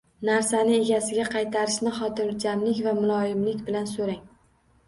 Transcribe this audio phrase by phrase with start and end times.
[0.27, 4.27] Narsani egasiga qaytarishini xotirjamlik va muloyimlik bilan so‘rang!